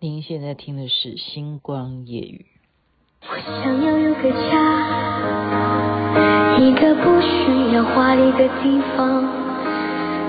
[0.00, 2.46] 您现在听的是《星光夜雨》。
[3.28, 4.54] 我想要有个家，
[6.60, 9.26] 一个不需要华丽的地方。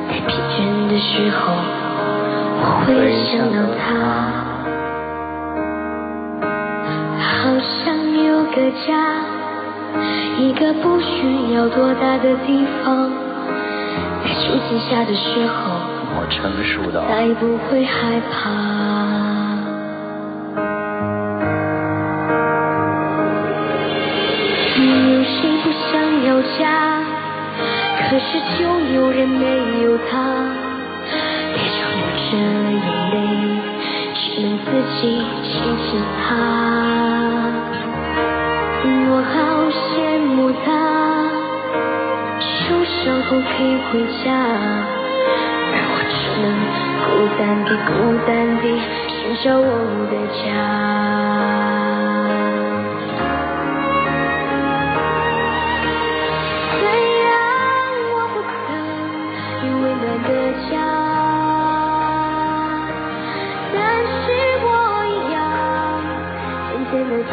[0.10, 3.86] 在疲倦的时候，我会想到他。
[7.22, 7.94] 好想
[8.26, 9.22] 有个家，
[10.40, 13.12] 一个不需要多大的地方。
[14.24, 15.78] 在树荫下的时候，
[16.18, 18.99] 我成熟的，再不会害怕。
[26.58, 27.02] 家，
[28.10, 28.60] 可是就
[28.94, 29.46] 有人没
[29.84, 30.12] 有他，
[31.54, 32.32] 别说流着
[32.72, 32.80] 眼
[33.12, 33.16] 泪，
[34.16, 35.00] 只能自己
[35.44, 35.88] 亲亲
[36.22, 36.28] 他。
[39.12, 39.36] 我好
[39.70, 39.88] 羡
[40.20, 40.28] 慕
[40.64, 40.68] 他，
[42.40, 42.48] 受
[42.86, 43.92] 伤后可以回
[44.24, 44.28] 家，
[45.72, 46.46] 而我只能
[47.06, 47.90] 孤单地、孤
[48.26, 48.30] 单
[48.62, 48.64] 地
[49.08, 49.12] 寻
[49.44, 49.68] 找我
[50.10, 50.14] 的
[50.46, 50.50] 家。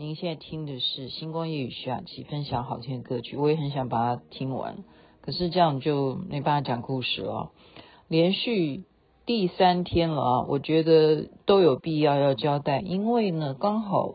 [0.00, 4.78] 您现在听的是星光夜雨徐雅琪分享好听的歌曲，我也很想把它听完，
[5.20, 7.50] 可是这样就没办法讲故事了。
[8.08, 8.84] 连续
[9.26, 14.14] 第三天了啊，我觉得都有必要要交代，因为呢，刚好，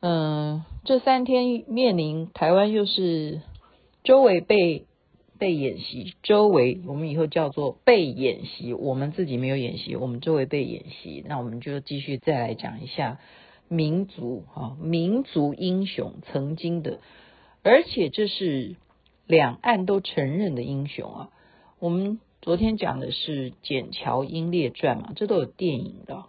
[0.00, 3.40] 嗯、这三天面临台湾又是
[4.02, 4.84] 周围被。
[5.38, 8.74] 被演习，周围我们以后叫做被演习。
[8.74, 11.24] 我们自己没有演习，我们周围被演习。
[11.28, 13.20] 那我们就继续再来讲一下
[13.68, 17.00] 民族啊，民族英雄曾经的，
[17.62, 18.76] 而且这是
[19.26, 21.30] 两岸都承认的英雄啊。
[21.78, 26.24] 我们昨天讲的是《剪桥英烈传》嘛，这都有电影的。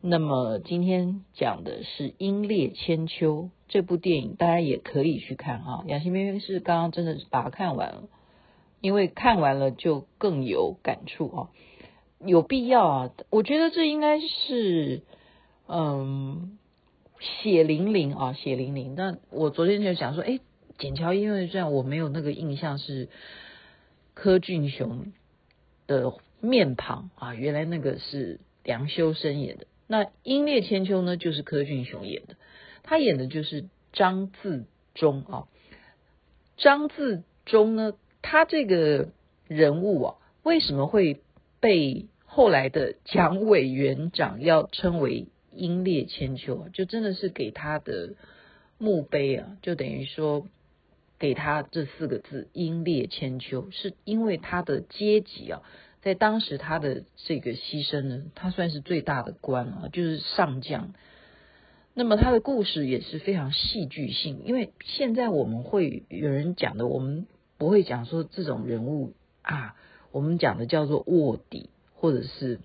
[0.00, 5.84] 那么今天讲的是《英烈千秋》这部电影，大家也可以去看啊。
[5.86, 8.04] 雅欣妹妹是刚刚真的把它看完了。
[8.82, 11.48] 因为看完了就更有感触啊，
[12.20, 15.02] 有必要啊，我觉得这应该是
[15.66, 16.58] 嗯
[17.20, 18.94] 血淋淋啊，血淋淋。
[18.96, 20.32] 但我昨天就想说，哎，
[20.78, 23.08] 《剪桥因为这样》我没有那个印象是
[24.14, 25.12] 柯俊雄
[25.86, 29.66] 的面庞啊，原来那个是梁修身演的。
[29.86, 32.36] 那《英烈千秋》呢，就是柯俊雄演的，
[32.82, 35.48] 他演的就是张自忠啊，
[36.56, 37.94] 张自忠呢。
[38.28, 39.10] 他这个
[39.46, 41.20] 人物啊，为什么会
[41.60, 46.68] 被后来的蒋委员长要称为英烈千秋？
[46.72, 48.14] 就真的是给他的
[48.78, 50.46] 墓碑啊，就等于说
[51.18, 55.62] 给他这四个字“英烈千秋”，是因为他的阶级啊，
[56.02, 60.94] 在当时他的这个牺牲呢，他算是最大的官啊，就是上将。
[61.94, 67.26] 那么他的故事也是非常戏剧性，因为现在我们会有人讲的，我们。
[67.58, 69.76] 不会讲说这种人物啊，
[70.12, 72.60] 我们讲的叫做卧底，或者是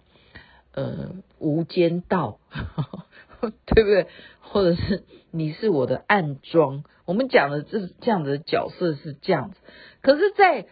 [0.73, 2.39] 呃无间道，
[3.65, 4.07] 对不对？
[4.39, 9.57] 或者是你是我的暗桩，我们讲的这这样子的角色是这样子。
[10.01, 10.67] 可是，在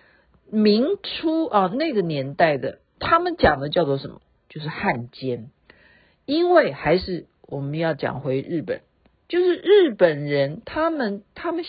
[0.51, 4.21] 明初啊那个年代的，他们讲的叫做什么？
[4.49, 5.51] 就是汉奸，
[6.25, 8.81] 因为还是我们要讲回日本，
[9.27, 11.63] 就是日本人他们他们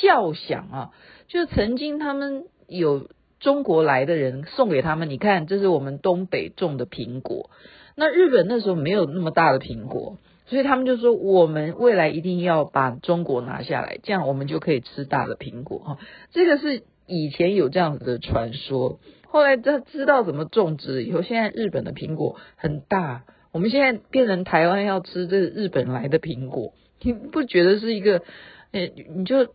[0.00, 0.90] 笑想啊。
[1.28, 3.08] 就曾经他们有
[3.42, 7.50] 中国来的人送给他们，你看这是我们东北种的苹果。
[7.96, 10.16] 那日本那时候没有那么大的苹果，
[10.46, 15.98] 所以他们就说我们未来一定要把中国拿下来，这样我们就可以吃大的苹果哈。
[16.30, 26.72] 这个是以前有这样子的传说，后来他知道怎么种植以后，现在日本的苹果很大，我们现在变成台湾要吃这是日本来的苹果，
[27.02, 28.22] 你不觉得是一个？
[28.72, 29.54] 哎，你就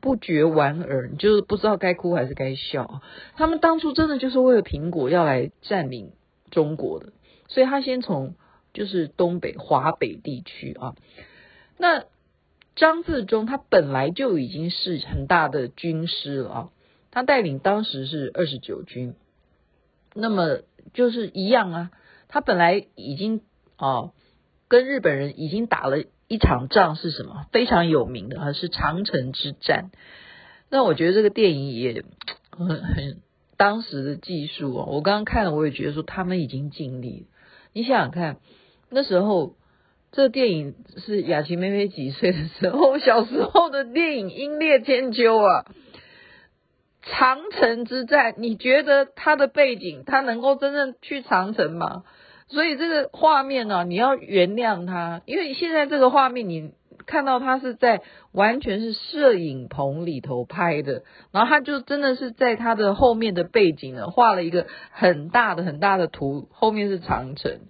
[0.00, 3.02] 不觉莞尔，你就是不知道该哭还是该笑。
[3.36, 6.12] 他们当初真的就是为了苹果要来占领
[6.50, 7.12] 中国的，
[7.46, 8.34] 所以他先从
[8.72, 10.94] 就是东北华北地区啊。
[11.76, 12.04] 那
[12.74, 16.70] 张自忠他本来就已经是很大的军师了啊，
[17.10, 19.14] 他带领当时是二十九军，
[20.14, 20.60] 那么
[20.94, 21.90] 就是一样啊，
[22.28, 23.42] 他本来已经
[23.76, 24.12] 啊
[24.68, 27.46] 跟日本人已经打了一场仗是什么？
[27.50, 29.90] 非常有名的，是长城之战。
[30.70, 32.04] 那我觉得这个电影也
[32.50, 33.22] 很很
[33.56, 37.26] 当时的技术哦，我刚刚看了，我也觉得说他们已经尽力。
[37.72, 38.36] 你想想看，
[38.90, 39.56] 那时候
[40.12, 42.98] 这个电影是雅琪妹妹几岁的时候？
[42.98, 45.64] 小时候的电影《英烈千秋》啊，
[47.02, 52.04] 长城之战，你觉得它的背景，它能够真正去长城吗？
[52.48, 56.72] 所以这个画面呢、啊，你要原谅他，因为现在这个画面你
[57.06, 58.02] 看到他是在
[58.32, 67.60] 完全是摄影棚里头拍的，然后他就真的是在他的后面的背景呢画了一个很大的很大的图，后面是长城，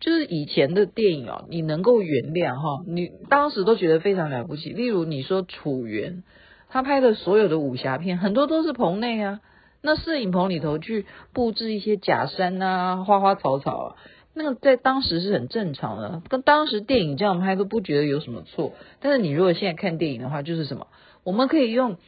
[0.00, 4.70] 就是以前的电影啊，你能够原谅哈，你当时都觉得非常了不起。
[4.70, 6.24] 例如你说楚原，
[6.68, 9.40] 他拍的所有的武侠片很多都是棚内啊，
[9.80, 13.96] 那摄影棚里头去布置一些假山啊、花花草草啊。
[14.36, 18.72] 那个在当时是很正常的，跟当时电影这样拍都不觉得有什么错。
[18.98, 20.88] 但是你如果现在看电影的话，就是什么，
[21.22, 21.98] 我们可以用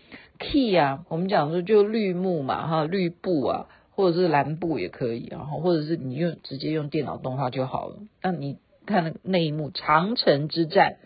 [0.40, 7.98] key 啊，我们讲说就绿幕嘛，哈，绿布啊，或者是蓝布也可以，然后或者是你用直接用电脑动画就好了。
[8.20, 10.96] 那你看那那一幕长城之战，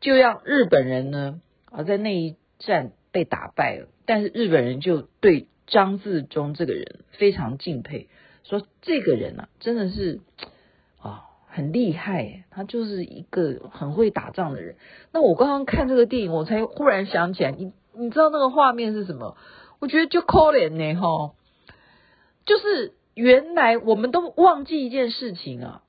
[0.00, 1.40] 就让日本人呢
[1.70, 8.08] 啊在那一战被打败了，但是日本人就对张自忠这个人非常敬佩，
[8.42, 10.18] 说这个人啊真的是。
[11.54, 14.74] 很厉害，他就是一个很会打仗的人。
[15.12, 19.36] 那我刚刚看这个电影，我才忽然想起来，你你知道那个画面是什么？
[19.78, 21.32] 我觉得就可怜呢，哈，
[22.44, 25.82] 就是原来我们都忘记一件事情啊，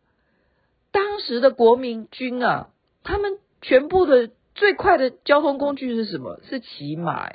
[0.91, 2.69] 当时的国民军啊，
[3.03, 6.39] 他们全部的最快的交通工具是什么？
[6.47, 7.31] 是骑马。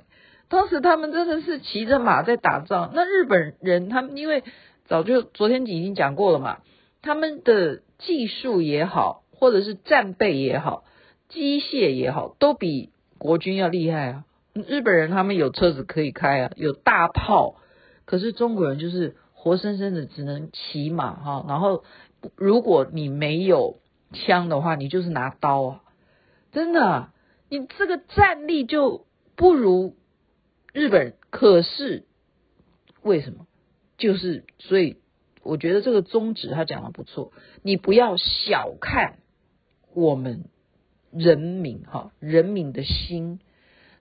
[0.49, 2.93] 当时他们真的是骑着马在打仗。
[2.95, 4.45] 那日本人他们因为
[4.87, 6.59] 早就昨天已经讲过了嘛。
[7.03, 10.85] 他们的技术也好，或者是战备也好，
[11.29, 14.25] 机械也好，都比国军要厉害啊。
[14.53, 17.57] 日本人他们有车子可以开啊，有大炮，
[18.05, 21.45] 可是中国人就是活生生的只能骑马哈。
[21.49, 21.85] 然后
[22.37, 23.81] 如果你没有
[24.13, 25.83] 枪的话，你就是拿刀啊。
[26.53, 27.11] 真的，
[27.49, 29.07] 你这个战力就
[29.37, 29.97] 不如
[30.73, 31.15] 日本人。
[31.31, 32.05] 可是
[33.03, 33.47] 为什么？
[33.97, 35.00] 就是所以。
[35.43, 37.33] 我觉得这个宗旨他讲的不错，
[37.63, 39.19] 你不要小看
[39.95, 40.45] 我们
[41.11, 43.41] 人民哈，人民的心，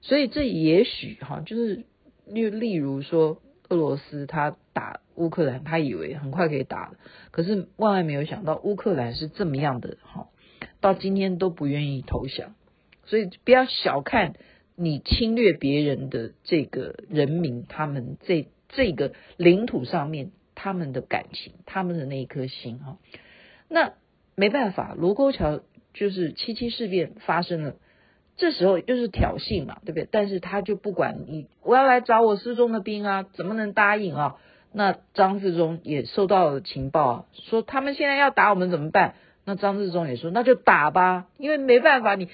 [0.01, 1.85] 所以这也许哈，就是
[2.25, 6.97] 例例如说俄罗斯他打乌克兰，他以为很快可以打了，
[7.31, 10.27] 可是万万没有想到乌克兰是这么样的哈，
[10.81, 12.53] 到今天都不愿意投降，
[13.05, 14.35] 所以不要小看
[14.75, 20.31] 你侵略别人的这个人民，他们这这个领土上面。
[20.61, 22.97] 他们的感情，他们的那一颗心哈，
[23.69, 23.93] 那
[24.35, 25.61] 没办法，卢沟桥
[25.93, 27.75] 就是七七事变发生了，
[28.35, 30.09] 这时候就是挑衅嘛，对不对？
[30.11, 34.35] 但是他就不管你，我要来找我失踪的兵啊，怎么能答应啊？
[34.73, 39.15] 那张自忠也收到了情报，说他们现在要打我们怎么办？
[39.45, 42.27] 那张自忠也说那就打吧，因为没办法，你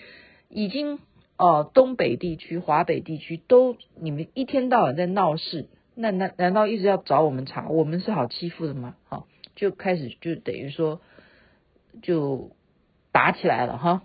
[0.50, 0.98] 已经
[1.38, 5.68] 哦、东北地区、华北地区都你们一天到晚在闹事。
[5.98, 7.70] 那难难道一直要找我们茬？
[7.70, 8.98] 我们是好欺负的吗？
[9.06, 11.00] 好，就开始就等于说
[12.02, 12.52] 就
[13.14, 14.04] 打起来了哈。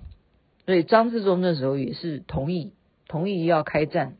[0.66, 2.74] 所以张自忠那时候也是同意
[3.08, 4.16] 同意要开战，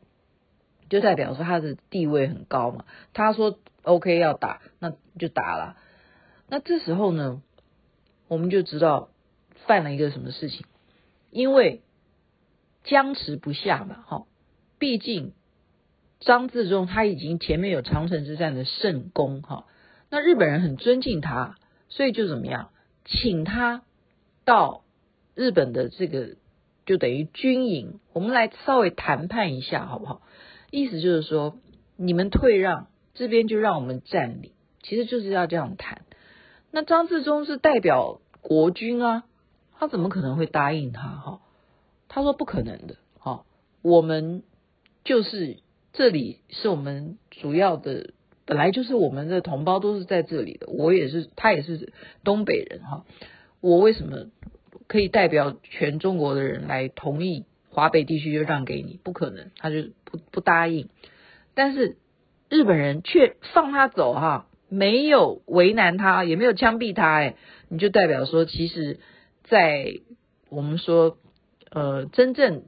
[0.89, 2.83] 就代表说他的地位很高嘛。
[3.13, 5.77] 他说 OK 要打，那就打了。
[6.49, 7.41] 那这时候呢，
[8.27, 9.09] 我们就知道
[9.65, 10.65] 犯了一个什么事情，
[11.29, 11.81] 因为
[12.83, 14.03] 僵持不下嘛。
[14.05, 14.25] 哈，
[14.77, 15.31] 毕竟。
[16.21, 19.65] 张自忠他已经前面有长城之战的圣功哈，
[20.11, 21.55] 那日本人很尊敬他，
[21.89, 22.69] 所以就怎么样，
[23.05, 23.81] 请他
[24.45, 24.83] 到
[25.33, 26.35] 日本的这个
[26.85, 30.21] 就等于军营，我们来稍微谈判一下好不好？
[30.69, 31.57] 意思就是说，
[31.97, 34.51] 你们退让，这边就让我们占领，
[34.83, 36.03] 其实就是要这样谈。
[36.69, 39.23] 那张自忠是代表国军啊，
[39.79, 41.41] 他怎么可能会答应他哈？
[42.07, 43.43] 他说不可能的哈，
[43.81, 44.43] 我们
[45.03, 45.57] 就是。
[45.93, 48.13] 这里是我们主要的，
[48.45, 50.67] 本来就是我们的同胞都是在这里的。
[50.67, 51.91] 我也是，他也是
[52.23, 53.05] 东北人哈。
[53.59, 54.27] 我为什么
[54.87, 59.01] 可以代表全中国的人来同意华北地区就让给你？
[59.03, 60.87] 不可能，他就不不答应。
[61.55, 61.97] 但是
[62.47, 67.15] 日本人却放他走哈，没有为难他，也没有枪毙他。
[67.15, 67.35] 哎，
[67.67, 69.01] 你就代表说，其实，
[69.43, 69.99] 在
[70.47, 71.17] 我们说
[71.69, 72.63] 呃真正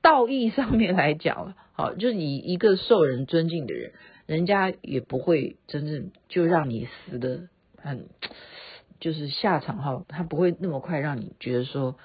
[0.00, 1.54] 道义上面来讲。
[1.72, 3.92] 好，就是你一个受人尊敬的人，
[4.26, 8.08] 人家也不会真正就让你死的很，
[9.00, 11.96] 就是下场哈，他不会那么快让你觉得说，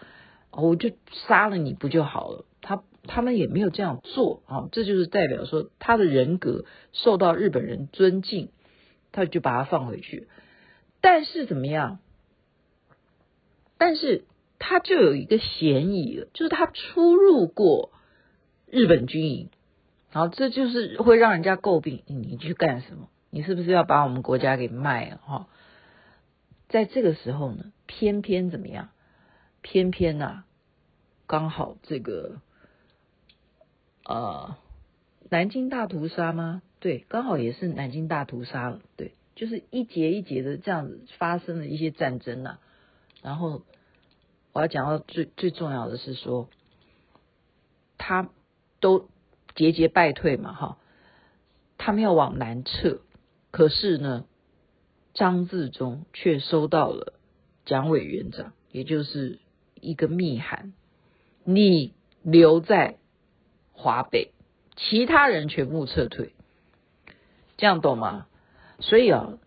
[0.51, 0.91] 我就
[1.27, 2.45] 杀了你不就好了？
[2.61, 8.49] 他他们也没有这样做啊，这就是代表说他的人格受到日本人尊敬，
[9.11, 10.27] 他就把他放回去。
[11.01, 11.99] 但是怎么样？
[13.77, 14.25] 但是
[14.59, 17.91] 他就有一个嫌疑了，就是他出入过
[18.65, 19.49] 日本军营，
[20.11, 22.03] 然后这就是会让人家诟病。
[22.07, 23.09] 你去干什么？
[23.29, 25.17] 你是不是要把我们国家给卖了？
[25.17, 25.47] 哈，
[26.69, 28.89] 在这个时候呢，偏偏怎么样？
[29.61, 30.45] 偏偏呐，
[31.27, 32.39] 刚好这个
[34.05, 34.55] 呃，
[35.29, 36.61] 南京大屠杀吗？
[36.79, 38.79] 对，刚好也是南京大屠杀了。
[38.95, 42.59] 对，就是一节一节的这样子发生了一些战争呐。
[43.21, 43.63] 然后
[44.53, 46.47] 我要讲到最最重要的是说，
[47.97, 48.29] 他
[48.79, 49.09] 都
[49.57, 50.77] 节节败退嘛，哈，
[51.77, 53.01] 他们要往南撤，
[53.51, 54.25] 可是呢，
[55.13, 57.13] 张自忠却收到了
[57.65, 59.39] 蒋委员长，也就是
[59.81, 60.73] 一个密函，
[61.43, 62.97] 你留在
[63.73, 64.31] 华北，
[64.75, 66.33] 其他人全部撤退，
[67.57, 68.27] 这样懂吗？
[68.79, 69.39] 所以啊，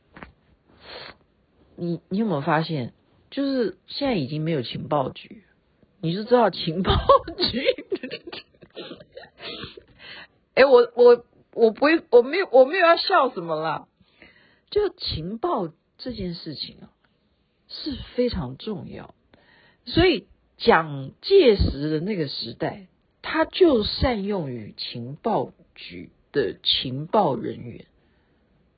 [1.77, 2.93] 你你有没有发现？
[3.31, 5.45] 就是现在已经没有情报局，
[6.01, 6.93] 你就知道情报
[7.39, 7.80] 局。
[10.61, 11.25] 哎，我我
[11.55, 13.87] 我不会，我没有我没有要笑什么啦。
[14.71, 16.93] 就情报这件事情啊，
[17.69, 19.15] 是非常重要。
[19.87, 20.27] 所以
[20.59, 22.89] 蒋介石的那个时代，
[23.23, 27.87] 他就善用于情报局的情报人员。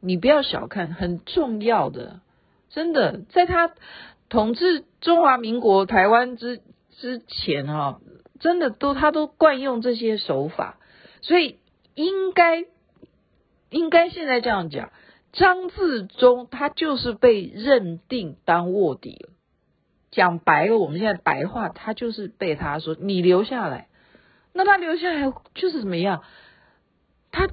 [0.01, 2.21] 你不要小看，很重要的，
[2.71, 3.75] 真的，在他。
[4.29, 6.63] 统治中华民国台湾之
[6.97, 8.01] 之前哈，
[8.41, 10.79] 真的都他都惯用这些手法，
[11.21, 11.59] 所以
[11.95, 12.65] 应该
[13.71, 14.91] 应该现在这样讲，
[15.33, 19.31] 张自忠他就是被认定当卧底了。
[20.11, 23.89] 讲白了，我们现在白话，他就是被他说你留下来，
[24.53, 26.23] 那他留下来就是怎么样？
[27.31, 27.49] 他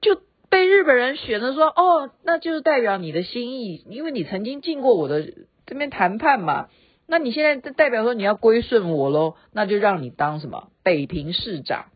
[0.00, 5.32] 就被日本人选了说，哦，那就是代表你的心意，因为你曾经进过我的。
[5.70, 6.70] 这边谈判嘛，
[7.06, 11.90] 那你现在代表说你要归顺我喽，那就让你当什么北平市长，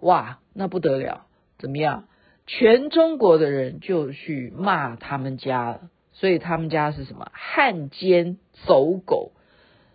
[0.00, 1.26] 哇，那不得了，
[1.58, 2.08] 怎么样？
[2.46, 9.32] 全中国的人就去骂他们家了，所以他们家是什么汉奸走狗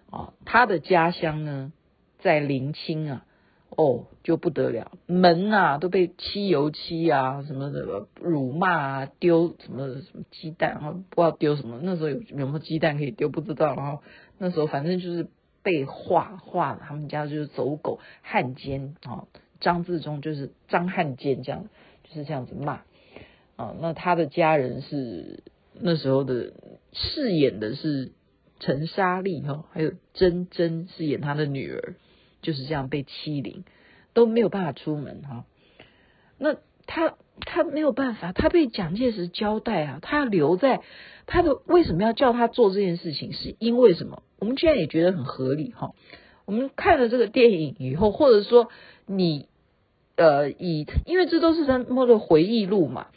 [0.10, 0.34] 啊？
[0.46, 1.72] 他的家乡呢，
[2.20, 3.26] 在临清啊。
[3.78, 11.80] 哦，就不得了，门啊都被漆油漆啊，什么的辱骂啊，丢什么什么鸡蛋，啊不知道丢什么。
[11.82, 13.74] 那时候有有没有鸡蛋可以丢，不知道。
[13.76, 14.04] 然后
[14.38, 15.26] 那时候反正就是
[15.64, 19.24] 被画画了，他们家就是走狗汉奸啊，
[19.62, 21.70] 张自忠就是张汉奸这样，
[22.04, 22.82] 就是这样子骂
[23.56, 23.74] 啊。
[23.80, 25.44] 那他的家人是
[25.80, 26.52] 那时候的
[26.92, 28.12] 饰演的是
[28.60, 31.94] 陈莎莉哈，还有珍珍饰演他的女儿。
[32.44, 33.66] 就是这样被欺凌，
[34.16, 35.46] 都没有办法出门哈。
[36.40, 36.56] 那
[36.88, 40.82] 他他没有办法，他被蒋介石交代啊，他要留在
[41.28, 43.32] 他的为什么要叫他做这件事情？
[43.32, 44.24] 是因为什么？
[44.40, 45.92] 我们居然也觉得很合理哈。
[46.46, 48.70] 我们看了这个电影以后，或者说
[49.06, 49.48] 你
[50.22, 53.08] 呃以，因为这都是他们的回忆录嘛。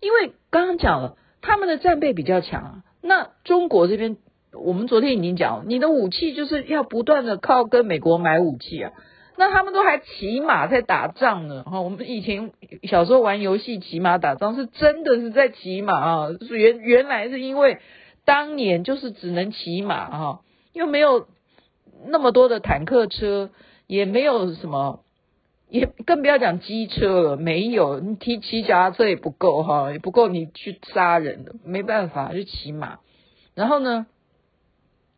[0.00, 2.82] 因为刚刚讲了，他们的战备比较强啊。
[3.02, 4.16] 那中国这边。
[4.58, 8.92] 我们昨天已经讲，你的武器就是要不断的靠跟美国买武器啊，
[9.36, 11.62] 那他们都还骑马在打仗呢。
[11.64, 12.52] 哈，我们以前
[12.84, 16.28] 小时候玩游戏骑马打仗，是真的是在骑马啊。
[16.48, 17.80] 原原来是因为
[18.24, 20.40] 当年就是只能骑马哈，
[20.72, 21.26] 又没有
[22.06, 23.50] 那么多的坦克车，
[23.86, 25.00] 也没有什么，
[25.68, 32.98] 也更不要讲机车了，没有，你骑骑脚踏车也不够哈，也不够你去杀人的，没办法就骑马，
[33.54, 34.06] 然后呢？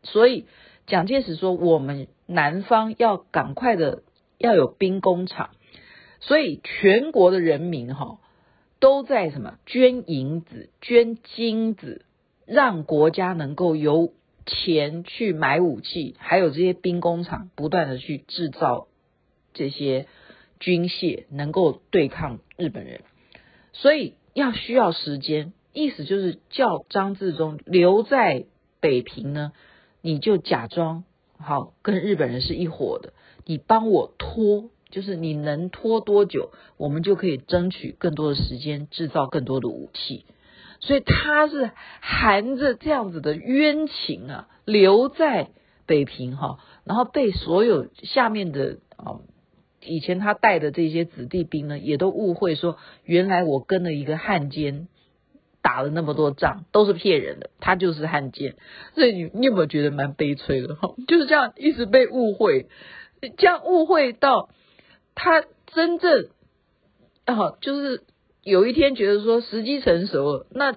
[0.01, 0.45] 所以
[0.87, 4.01] 蒋介石说：“我们南方要赶快的
[4.37, 5.49] 要有兵工厂，
[6.21, 8.17] 所以全国的人民哈
[8.79, 12.05] 都在什么捐银子、捐金子，
[12.45, 14.13] 让国家能够有
[14.45, 18.87] 钱去买武器，还有这些兵工厂不断的去制造
[19.53, 20.07] 这些
[20.59, 23.01] 军械，能够对抗日本人。
[23.73, 28.45] 所以要需要时间，意思就是叫张自忠留在
[28.79, 29.51] 北平呢。”
[30.01, 31.03] 你就假装
[31.37, 33.11] 好跟日本人是一伙的，
[33.43, 40.23] 你帮我拖，就是你能拖多久，我们就可以争取更多的时间，制造更多的武器。
[40.79, 45.49] 所以他是含着这样子的冤情啊，留在
[45.85, 49.19] 北平哈，然后被所有下面的啊，
[49.81, 54.87] 以前他带的这些子弟兵呢，也都误会说，原来我跟了一个汉奸
[55.61, 58.55] 打了那么多仗都是骗人的，他就是汉奸。
[58.95, 60.93] 所以你你有没有觉得蛮悲催的哈？
[61.07, 62.67] 就是这样一直被误会，
[63.37, 64.49] 这样误会到
[65.15, 66.29] 他真正
[67.25, 68.03] 啊，就是
[68.43, 70.75] 有一天觉得说时机成熟了，那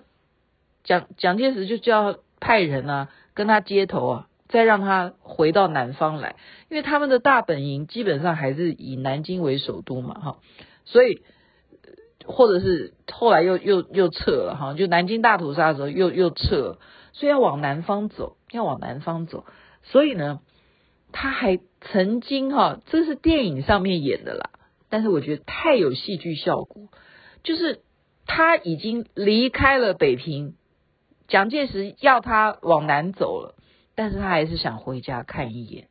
[0.85, 4.29] 蒋蒋介石就叫派人啊跟他接头啊。
[4.53, 6.37] 再让他回到南方来，
[6.69, 10.37] 因为他们的大本营基本上还是以南京为首都嘛，哈，
[10.85, 11.23] 所以
[12.27, 16.79] 或者是后来又又又撤了，哈，就南京大屠杀的时候又又撤了，
[17.15, 19.47] 所以要往南方走，要往南方走，
[19.85, 20.41] 所以呢，
[21.13, 24.51] 他还曾经哈，这是电影上面演的啦，
[24.91, 26.89] 但是我觉得太有戏剧效果，
[27.43, 27.81] 就是
[28.27, 30.57] 他已经离开了北平，
[31.27, 33.55] 蒋介石要他往南走了。
[33.95, 35.89] 但是他还是想回家看一眼，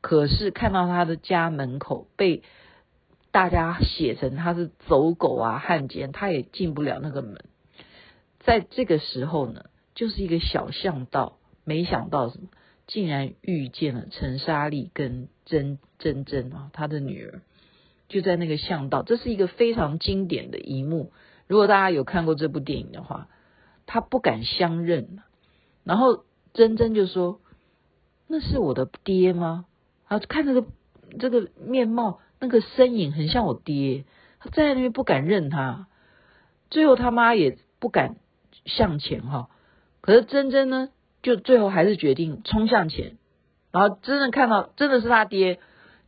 [0.00, 2.42] 可是看到他的家门口被
[3.30, 7.44] 大家写成他是走狗啊、汉奸，他也进不了那个门。
[8.40, 12.48] 在这个时候呢，就是一个小巷道，没想到什么，
[12.86, 17.42] 竟然遇见了陈莎莉跟珍珍珍啊，他的女儿，
[18.08, 21.12] 就在那个巷道，这是一个非常经典的一幕。
[21.46, 23.28] 如果大家有看过这部电影的话，
[23.86, 25.20] 他不敢相认，
[25.84, 26.24] 然后。
[26.54, 27.40] 珍珍就说
[28.26, 29.66] ：“那是我的爹吗？”
[30.08, 30.64] 啊，看那个
[31.18, 34.04] 这个面貌，那个身影很像我爹。
[34.40, 35.86] 他站在那边不敢认他，
[36.70, 38.16] 最后他妈也不敢
[38.64, 39.50] 向前哈。
[40.00, 40.88] 可是珍珍呢，
[41.22, 43.18] 就最后还是决定冲向前，
[43.70, 45.58] 然后真的看到真的是他爹，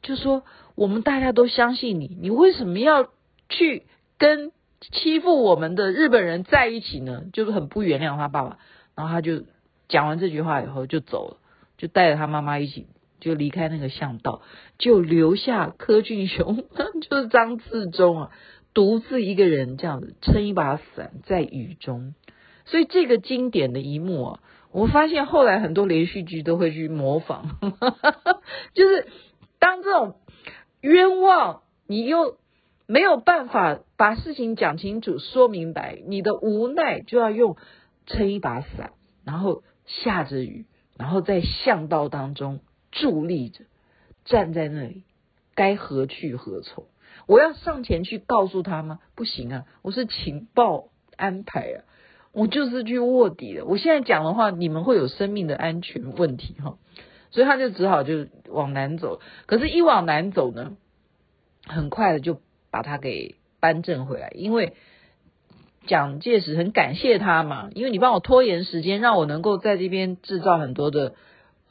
[0.01, 0.45] 就说
[0.75, 3.09] ：“我们大家都相信你，你为什么要
[3.49, 3.85] 去
[4.17, 8.59] 跟欺负我们的日本人在一起呢？”就是很不原谅他爸爸，
[8.95, 9.45] 然后他就。
[9.91, 11.37] 讲完这句话以后就走了，
[11.77, 12.87] 就带着他妈妈一起
[13.21, 14.41] 就离开那个巷道，
[14.79, 16.65] 就留下柯俊雄，
[17.03, 18.31] 就是张自忠啊，
[18.73, 22.15] 独自一个人这样子撑一把伞在雨中。
[22.65, 24.41] 所以这个经典的一幕啊，
[24.73, 27.57] 我发现后来很多连续剧都会去模仿，
[28.73, 29.09] 就是
[29.59, 30.15] 当这种
[30.81, 32.39] 冤枉你又
[32.87, 37.57] 没有办法把事情讲清楚说明白，你的无奈就要用
[38.07, 38.93] 撑一把伞，
[39.25, 39.63] 然后。
[40.03, 42.61] 下着雨，然后在巷道当中
[42.93, 43.65] 伫立着，
[44.25, 45.03] 站在那里，
[45.55, 46.85] 该何去何从？
[47.27, 49.01] 我要上前去告诉他吗？
[49.15, 51.85] 不行啊，我是情报安排啊，
[52.33, 53.65] 我就是去卧底的。
[53.65, 56.79] 我现在讲的话，你们会有生命的安全问题哈，
[57.31, 59.21] 所以他就只好就往南走。
[59.47, 60.77] 可是，一往南走呢，
[61.67, 64.77] 很快的就把他给扳正回来，因为。
[65.91, 71.17] 蒋介石很感谢他嘛，因为你帮我拖延时间，让我能够在这边制造很多的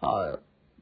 [0.02, 0.42] 呃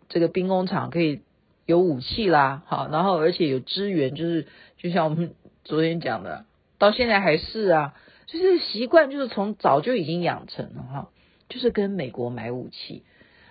[0.09, 1.21] 这个兵工厂，可以
[1.67, 4.47] 有武器啦，好，然后而且有支援，就是
[4.79, 6.45] 就像我们昨天讲的，
[6.79, 7.93] 到现在还是啊，
[8.25, 11.09] 就是习惯就是从早就已经养成了哈，
[11.47, 13.03] 就是跟美国买武器，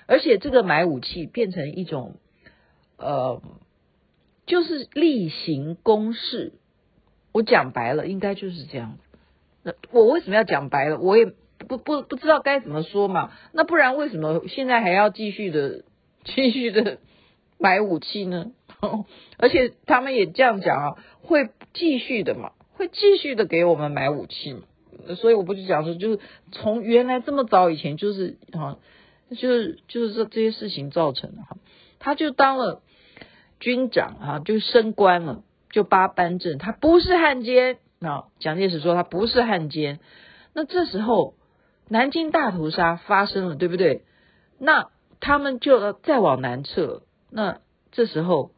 [0.06, 2.16] 而且这个买武器变成一种
[2.96, 3.40] 呃，
[4.46, 6.54] 就是例行公事，
[7.30, 8.98] 我讲白了，应该就是这样。
[9.90, 10.98] 我为什么要讲白了？
[10.98, 11.26] 我也
[11.66, 13.32] 不不不知道该怎么说嘛。
[13.52, 15.84] 那不然为什么现在还要继续的
[16.24, 16.98] 继续的
[17.58, 18.52] 买武器呢？
[19.38, 24.60] 而且他们也这样讲啊，会继续的嘛，会继续的给我们买武器嘛。
[25.16, 26.20] 所以我不就讲说，就是
[26.52, 28.78] 从原来这么早以前，就是啊，
[29.30, 31.56] 就是就是这这些事情造成的哈。
[31.98, 32.82] 他就当了
[33.60, 37.78] 军长啊，就升官了，就八班正，他不是汉奸。
[37.98, 40.00] 那蒋介石说他不是汉奸，
[40.52, 41.34] 那这时候
[41.88, 44.04] 南京大屠杀发生了，对不对？
[44.58, 47.60] 那他们就要再往南撤，那
[47.92, 48.52] 这时候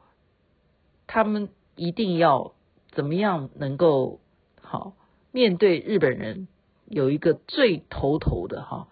[1.06, 2.54] 他们一定要
[2.90, 4.20] 怎么样能够
[4.60, 4.94] 好
[5.30, 6.48] 面对日本人？
[6.86, 8.88] 有一个最头头的哈，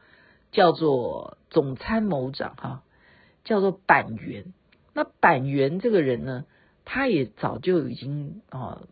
[0.52, 2.82] 叫做总参谋长哈，
[3.42, 4.52] 叫做板垣。
[4.92, 6.44] 那板垣这个人呢，
[6.85, 8.82] 他也早就已经啊。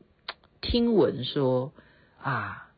[0.65, 1.73] 听闻说
[2.19, 2.71] 啊，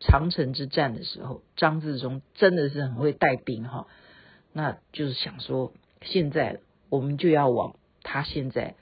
[0.00, 3.86] 长城之战的时候，张自忠真的是很会带兵哈，
[4.54, 8.76] 那就是想说，现在我们就要往他现在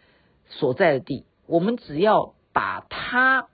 [0.46, 3.48] 所在的地，我们只要把他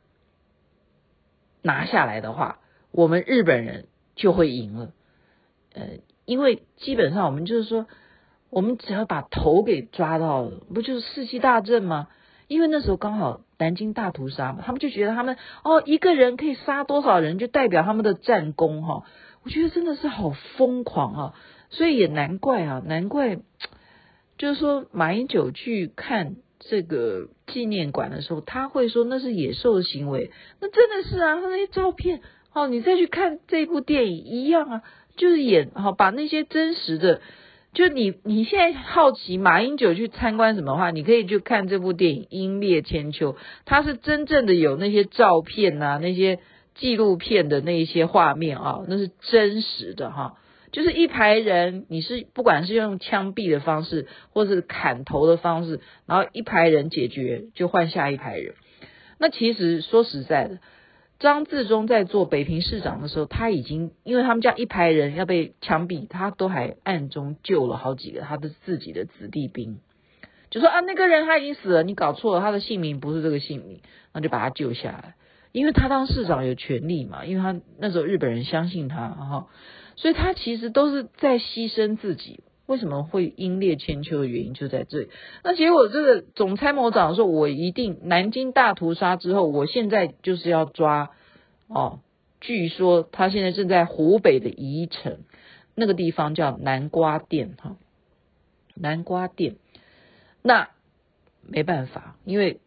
[1.62, 2.59] 拿下来的话，
[2.90, 4.92] 我们日本人就会赢了。
[5.73, 7.87] 呃，因为基本上我们就是说，
[8.51, 12.09] 我们只要把头给抓到了，不就是士气大振吗？
[12.50, 19.04] 因为那时候刚好南京大屠杀嘛，他们就觉得他们哦，一个人可以杀多少人，就代表他们的战功哈。
[19.44, 21.34] 我觉得真的是好疯狂啊，
[21.68, 23.38] 所以也难怪啊，难怪
[24.36, 32.20] 就是说马英九去看这个纪念馆的时候，他会说那是野兽的行为，那真的是啊，他那些照片
[32.52, 34.82] 哦，你再去看这部电影一样啊，
[35.16, 37.20] 就是演好把那些真实的，
[37.72, 43.33] 就你你现在好奇马英九去参观什么话，你可以去看这部电影《英烈千秋》，
[43.64, 46.40] 它是真正的有那些照片啊，那些
[46.74, 50.35] 纪录片的那一些画面啊，那是真实的哈。
[50.72, 58.54] 就是一排人，你是不管是用枪毙的方式，或是砍头的方式，然后一排人解决，就换下一排人。
[59.18, 60.59] 那其实说实在的，
[61.20, 69.78] 张自忠在做北平市长的时候，他已经因为他们家一排人要被枪毙，他都还暗中救了好几个他的自己的子弟兵，
[70.50, 75.14] 就说啊那个人他已经死了，你搞错了，他的姓名不是这个姓名，那就把他救下来，
[75.52, 79.46] 因为他当市长有权力嘛，因为他那时候日本人相信他哈。
[79.96, 85.09] 所以他其实都是在牺牲自己，为什么会英烈千秋的原因就在这里。
[85.42, 91.11] 那结果这个总参谋长说，我一定南京大屠杀之后，我现在就是要抓
[91.66, 91.98] 哦。
[92.40, 95.24] 据说他现在正在湖北的宜城
[95.74, 97.76] 那个地方叫南瓜店哈，
[98.76, 99.56] 南瓜店。
[100.40, 100.68] 那
[101.42, 102.61] 没办法，因为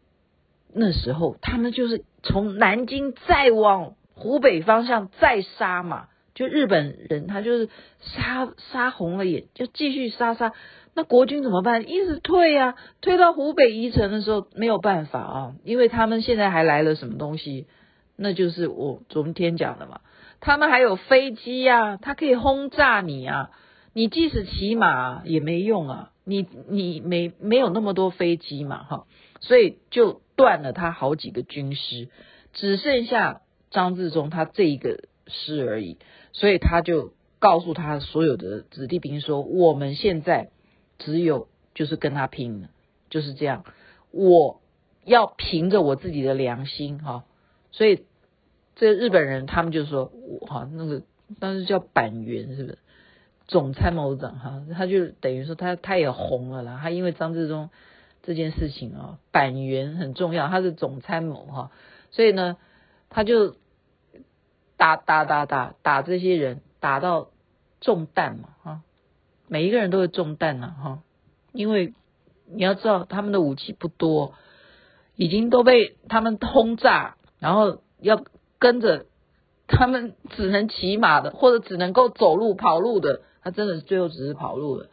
[0.73, 6.09] 那时候他们就是从南京再往湖北方向再杀嘛。
[6.33, 7.69] 就日本人，他就是
[7.99, 10.53] 杀杀红了眼，就继续杀杀。
[10.95, 11.89] 那国军怎么办？
[11.89, 17.67] 一直退啊，退到湖北宜城的时候没有办法啊，因为他们现在还来了什么东西？
[18.15, 20.01] 那就是我昨天讲的嘛，
[20.39, 23.49] 他们还有飞机啊，它可以轰炸你啊。
[23.95, 29.05] 你即使骑马也没用啊，你你没没有那么多飞机嘛，哈，
[29.39, 32.09] 所以就断了他好几个军师，
[32.53, 35.97] 只剩下张自忠他这一个师而已。
[36.31, 40.49] 所以他就告诉他所有的子弟兵说：“我们现在
[40.97, 42.69] 只有就是跟他拼了，
[43.09, 43.65] 就是这样。
[44.11, 44.61] 我
[45.05, 47.23] 要凭着我自己的良心哈。
[47.71, 48.05] 所以
[48.75, 51.03] 这日本人他们就说：我哈那个
[51.39, 52.77] 当时叫板垣是不是？
[53.47, 56.79] 总参谋长哈，他就等于说他他也红了啦。
[56.81, 57.69] 他因为张自忠
[58.23, 61.71] 这件事情啊，板垣很重要，他是总参谋哈。
[62.11, 62.57] 所以呢，
[63.09, 63.55] 他就。”
[64.83, 67.29] 打打打打打这些人，打到
[67.79, 68.81] 中弹嘛哈，
[69.47, 70.99] 每一个人都会中弹呐哈，
[71.53, 71.93] 因为
[72.53, 74.33] 你要知道他们的武器不多，
[75.15, 78.25] 已经都被他们轰炸，然后要
[78.59, 79.05] 跟着
[79.67, 84.89] 他们只能骑马的，或者只能够走路跑路的，他真的最后只是跑路了，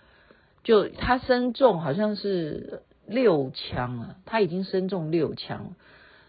[0.62, 5.74] 就他身中好像是六枪了，他已经身中六枪，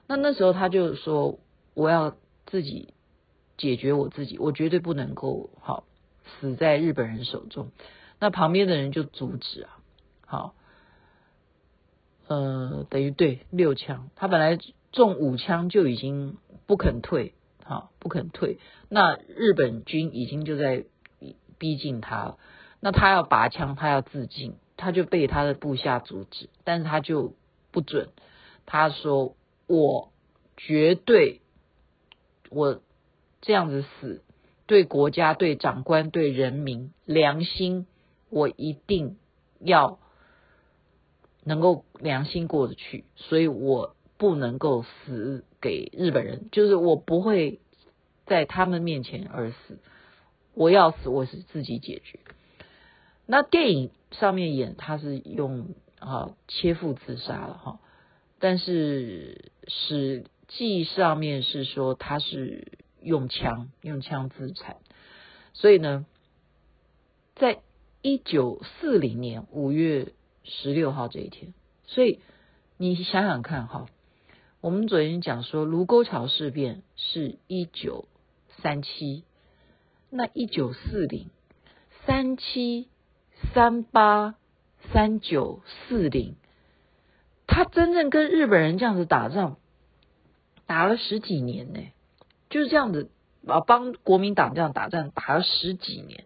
[0.08, 1.38] 那那时候他就说
[1.76, 2.15] 我要
[2.47, 2.95] 自己。
[3.58, 5.84] 解决我自己，我绝对不能够好
[6.26, 7.72] 死在日本人手中。
[8.20, 9.80] 那旁边的人就阻止啊，
[10.26, 10.56] 好，
[12.28, 14.58] 呃，等于对六枪，他本来
[14.92, 17.34] 中五枪就已经不肯退，
[17.64, 18.60] 好，不肯退。
[18.90, 20.86] 那日本军已经就在
[21.58, 22.38] 逼近他了，
[22.80, 27.36] 那他要拔枪，他要自尽，他就被他的部下阻止，但是他就
[27.72, 28.10] 不准，
[28.66, 29.36] 他说
[29.68, 30.12] 我
[30.58, 31.42] 绝对
[32.50, 32.82] 我。
[33.42, 34.22] 这样子死，
[34.68, 37.88] 对国家、对长官、对人民良心，
[38.30, 39.18] 我一定
[39.60, 39.98] 要
[41.44, 47.60] 能够良心过得去，所以我不能够死给日本人，就是我不会
[48.28, 49.80] 在他们面前而死，
[50.54, 52.20] 我要死我是自己解决。
[53.26, 57.80] 那电影上面演他是用啊切腹自杀了哈，
[58.38, 62.68] 但是实际上面是说他是。
[63.02, 64.78] 用枪用枪自残，
[65.54, 66.06] 所以呢，
[67.36, 67.62] 在
[68.02, 71.54] 一九四零年五月十六号这一天，
[71.86, 72.20] 所以
[72.78, 73.88] 你想想看哈，
[74.60, 78.08] 我们昨天讲说卢沟桥事变是一九
[78.62, 79.24] 三七，
[80.10, 81.30] 那一九四零、
[82.06, 82.88] 三七、
[83.54, 84.36] 三八、
[84.92, 86.36] 三九、四零，
[87.48, 89.58] 他真正跟日本人这样子打仗，
[90.66, 91.80] 打了十几年呢。
[92.52, 93.10] 就是这样子
[93.48, 96.26] 啊，帮国民党这样打仗打了十几年，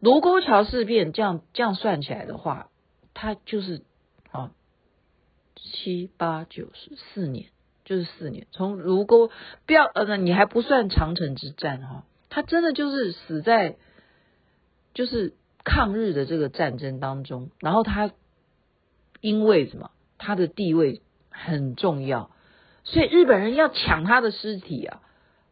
[0.00, 2.68] 卢沟桥事变这样这样算起来的话，
[3.14, 3.82] 他就是
[4.30, 4.50] 啊
[5.54, 7.46] 七八九十四年，
[7.86, 8.46] 就是四年。
[8.50, 9.30] 从卢沟
[9.64, 13.76] 不要呃，你还不算长城之战哈，他真的就是死在
[14.92, 15.32] 就是
[15.64, 17.50] 抗日的这个战争当中。
[17.60, 18.10] 然后他
[19.22, 19.90] 因为什么？
[20.18, 22.30] 他的地位很重要，
[22.84, 25.02] 所以日本人要抢他的尸体啊。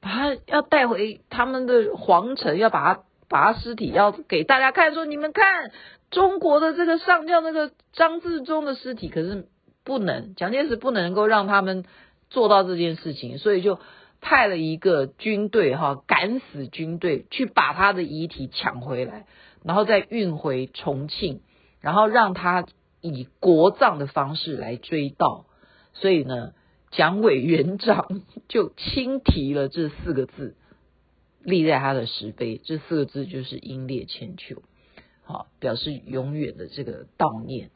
[0.05, 5.73] 把他要带回他们的皇城，要把他把他尸体要给大家看，说你们看
[6.11, 9.49] 中国的这个上将那个张自忠的尸体，可是
[9.83, 11.87] 不能蒋介石不能够让他们
[12.29, 13.81] 做到这件事情，所以就
[14.21, 19.25] 派了一个军队哈，敢死军队去把他的遗体抢回来，
[19.65, 21.41] 然后再运回重庆，
[21.81, 22.67] 然后让他
[23.01, 25.45] 以国葬的方式来追悼。
[25.95, 26.53] 所以呢，
[26.97, 30.55] 蒋委员长就亲提了这四个字，
[31.43, 32.61] 立在他的石碑。
[32.63, 34.63] 这四个字就是“英烈千秋”，
[35.25, 37.71] 好，表示永远的这个悼念。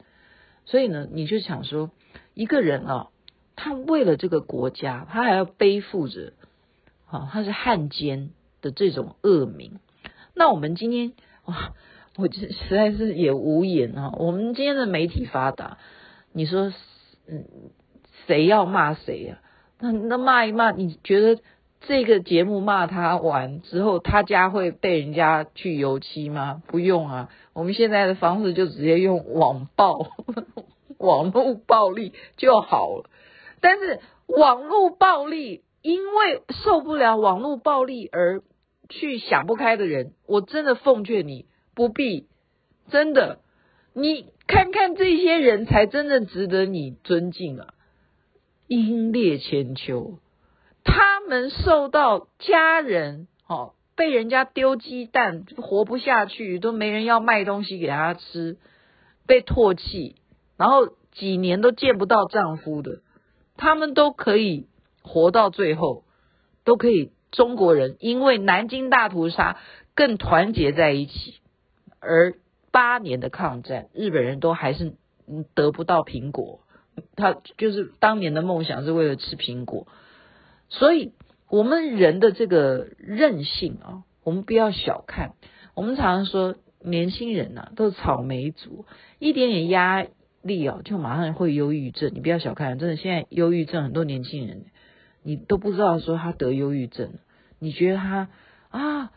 [0.65, 1.91] 所以呢，你就想说，
[2.33, 3.09] 一个人啊，
[3.55, 6.33] 他为了这个国家，他还要背负着，
[7.07, 8.29] 啊，他是汉奸
[8.61, 9.79] 的这种恶名。
[10.33, 11.13] 那我们今天
[11.45, 11.73] 哇，
[12.15, 14.13] 我这实在是也无言啊。
[14.17, 15.77] 我们今天的媒体发达，
[16.31, 16.71] 你说，
[17.27, 17.45] 嗯，
[18.29, 19.39] 谁要骂谁呀？
[19.79, 21.41] 那那骂一骂，你觉得
[21.81, 26.61] 这个节目骂他完之后，他家会被人家去油漆吗？
[26.67, 27.29] 不用啊。
[27.53, 30.11] 我们现在的方式就直接用网暴、
[30.99, 33.09] 网络暴力就好了。
[33.61, 38.43] 但是网络暴力，因为受不了网络暴力而
[38.89, 42.27] 去想不开的人，我真的奉劝你不必。
[42.91, 43.39] 真的，
[43.95, 47.73] 你看看这些人才真正值得你尊敬啊！
[48.69, 50.19] 英烈千秋，
[50.85, 53.73] 他们受到家人哦。
[53.95, 58.57] 被人家丢鸡蛋，活不下去，都没人要卖东西给他吃，
[59.27, 60.15] 被唾弃，
[60.55, 63.01] 然后几年都见不到丈夫的，
[63.57, 64.67] 他们都可以
[65.03, 66.05] 活到最后，
[66.63, 67.11] 都可以。
[67.31, 69.57] 中国人因为南京大屠杀
[69.93, 71.35] 更团结在一起，
[71.99, 72.33] 而
[72.71, 74.95] 八年的抗战，日本人都还是
[75.53, 76.61] 得不到苹果，
[77.15, 79.87] 他就是当年的梦想是为了吃苹果，
[80.69, 81.13] 所以。
[81.51, 85.33] 我们人的这个韧性啊，我们不要小看。
[85.73, 88.85] 我们常常说年轻人呐、啊，都是草莓族，
[89.17, 90.05] 一点点压
[90.43, 92.11] 力啊，就马上会忧郁症。
[92.13, 94.65] 你不要小看，真的，现在忧郁症很多年轻人，
[95.23, 97.13] 你都不知道说他得忧郁症。
[97.57, 98.29] 你觉得他
[98.69, 99.11] 啊，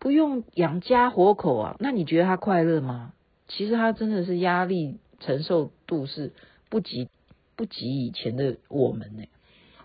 [0.00, 3.12] 不用养家活口啊，那你觉得他快乐吗？
[3.46, 6.32] 其实他真的是压力承受度是
[6.72, 7.10] 不及
[7.54, 9.24] 不及以前的我们呢。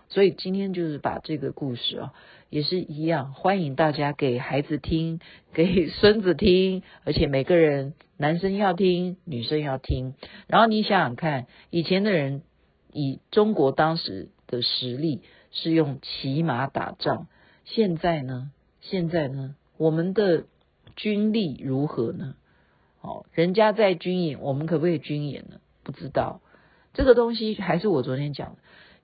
[0.08, 2.14] 所以今天就是把这个故事啊，
[2.48, 5.20] 也是一样，欢迎大家给孩子听，
[5.52, 10.14] 给孙子听，而且每个人男生要听，女生要听。
[10.46, 12.40] 然后你想想看，以前的人
[12.90, 15.20] 以中国当时的实力
[15.50, 17.26] 是用骑马打仗，
[17.66, 18.50] 现在呢？
[18.80, 19.56] 现在呢？
[19.76, 20.46] 我们的
[20.96, 22.34] 军力如何呢？
[23.02, 25.60] 哦，人家在军演，我们可不可以军演呢？
[25.82, 26.40] 不知道。
[26.98, 28.56] 这个东西还是我昨天讲的，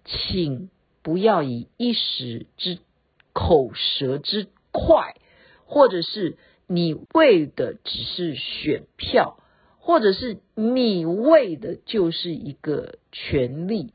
[0.04, 0.68] 请。
[1.04, 2.78] 不要以一时之
[3.34, 5.16] 口舌之快，
[5.66, 9.38] 或者是你为的只是选票，
[9.80, 13.92] 或者是你为的就是一个权利，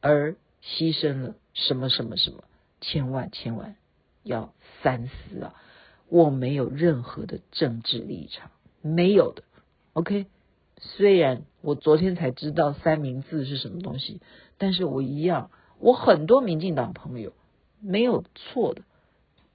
[0.00, 2.42] 而牺牲了什么什么什么，
[2.80, 3.76] 千万千万
[4.24, 5.54] 要三思啊！
[6.08, 8.50] 我没有任何的政治立场，
[8.82, 9.44] 没有的。
[9.92, 10.26] OK，
[10.80, 14.20] 虽然我昨天才知道三明治是什么东西，
[14.58, 15.50] 但是我一样。
[15.78, 17.32] 我很多民进党朋友
[17.80, 18.82] 没有错的，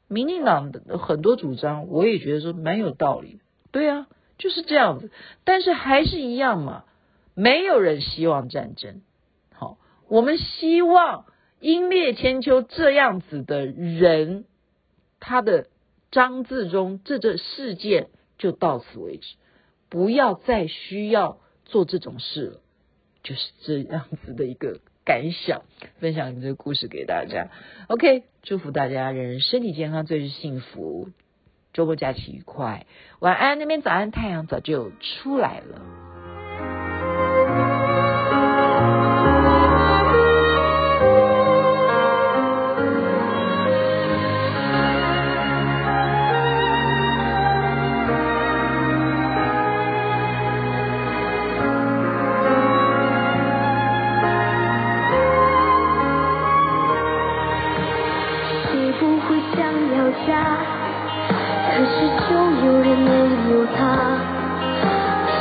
[0.08, 3.40] 民进党的很多主张我也觉得说蛮有道理的，
[3.72, 4.08] 对啊，
[4.40, 5.12] 就是这样子。
[5.44, 6.86] 但是还是一样嘛，
[7.36, 9.02] 没有人希望战争。
[9.54, 11.26] 好，我们希望
[11.60, 14.46] 英烈千秋这样子的人，
[15.20, 15.68] 他的
[16.10, 18.10] 章字中这这事件
[18.40, 19.36] 就到此为止，
[19.96, 22.60] 不要再需要做这种事了，
[23.24, 24.82] 就是这样子的一个。
[25.06, 25.62] 感想，
[26.00, 27.50] 分享你这个故事给大家。
[27.88, 31.10] OK，祝福大家人人身体健康，最是幸福。
[31.74, 32.88] 周末假期愉快，
[33.20, 33.60] 晚安。
[33.60, 36.05] 那边早安，太阳早就出来了。
[60.26, 60.30] 下，
[61.68, 61.92] 但是
[62.28, 62.32] 就
[62.66, 63.10] 有人没
[63.52, 63.78] 有他。
[64.72, 64.88] 我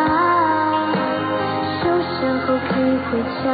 [1.81, 3.09] 受伤后可以回
[3.43, 3.45] 家。